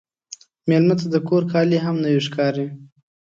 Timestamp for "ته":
0.99-1.05